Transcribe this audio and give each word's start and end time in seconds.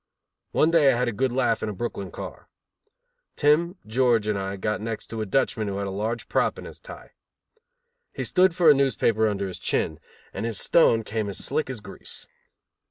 One 0.51 0.71
day 0.71 0.91
I 0.91 0.97
had 0.97 1.07
a 1.07 1.11
good 1.11 1.31
laugh 1.31 1.61
in 1.61 1.69
a 1.69 1.73
Brooklyn 1.73 2.09
car. 2.09 2.49
Tim, 3.35 3.77
George 3.85 4.25
and 4.25 4.35
I 4.35 4.55
got 4.57 4.81
next 4.81 5.11
to 5.11 5.21
a 5.21 5.27
Dutchman 5.27 5.67
who 5.67 5.77
had 5.77 5.85
a 5.85 5.91
large 5.91 6.27
prop 6.27 6.57
in 6.57 6.65
his 6.65 6.79
tie. 6.79 7.11
He 8.11 8.23
stood 8.23 8.55
for 8.55 8.71
a 8.71 8.73
newspaper 8.73 9.27
under 9.27 9.47
his 9.47 9.59
chin, 9.59 9.99
and 10.33 10.43
his 10.43 10.59
stone 10.59 11.03
came 11.03 11.29
as 11.29 11.37
slick 11.37 11.69
as 11.69 11.81
grease. 11.81 12.27